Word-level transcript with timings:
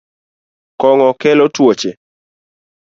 Kong’o 0.81 1.09
kelo 1.21 1.45
tuoche 1.55 1.89